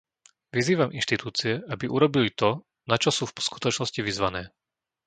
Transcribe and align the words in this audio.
Vyzývam 0.55 0.89
inštitúcie, 0.99 1.53
aby 1.73 1.85
urobili 1.97 2.29
to 2.41 2.49
na 2.89 2.95
čo 3.03 3.09
sú 3.17 3.23
v 3.29 3.37
skutočnosti 3.49 4.01
vyzvané. 4.07 4.41